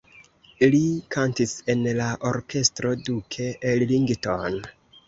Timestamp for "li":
0.75-0.79